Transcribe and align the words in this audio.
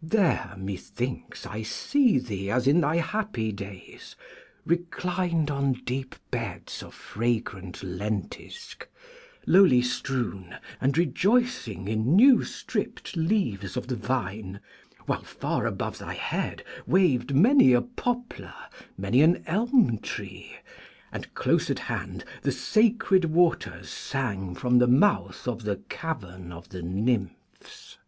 There, 0.00 0.54
methinks, 0.56 1.46
I 1.46 1.62
see 1.64 2.20
thee 2.20 2.48
as 2.48 2.68
in 2.68 2.80
thy 2.82 2.98
happy 2.98 3.50
days, 3.50 4.14
'reclined 4.64 5.50
on 5.50 5.82
deep 5.84 6.14
beds 6.30 6.84
of 6.84 6.94
fragrant 6.94 7.82
lentisk, 7.82 8.86
lowly 9.48 9.82
strewn, 9.82 10.54
and 10.80 10.96
rejoicing 10.96 11.88
in 11.88 12.14
new 12.14 12.44
stript 12.44 13.16
leaves 13.16 13.76
of 13.76 13.88
the 13.88 13.96
vine, 13.96 14.60
while 15.06 15.24
far 15.24 15.66
above 15.66 15.98
thy 15.98 16.14
head 16.14 16.62
waved 16.86 17.34
many 17.34 17.72
a 17.72 17.82
poplar, 17.82 18.54
many 18.96 19.22
an 19.22 19.42
elm 19.48 19.98
tree, 19.98 20.54
and 21.10 21.34
close 21.34 21.68
at 21.68 21.80
hand 21.80 22.24
the 22.42 22.52
sacred 22.52 23.24
waters 23.24 23.90
sang 23.90 24.54
from 24.54 24.78
the 24.78 24.86
mouth 24.86 25.48
of 25.48 25.64
the 25.64 25.78
cavern 25.88 26.52
of 26.52 26.68
the 26.68 26.80
nymphs.' 26.80 27.98